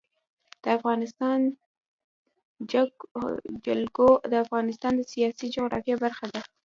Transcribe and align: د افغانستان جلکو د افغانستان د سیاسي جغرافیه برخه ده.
د 0.63 0.65
افغانستان 0.77 1.39
جلکو 3.67 4.07
د 4.31 4.33
افغانستان 4.45 4.91
د 4.97 5.01
سیاسي 5.13 5.45
جغرافیه 5.55 5.95
برخه 6.03 6.25
ده. 6.33 6.41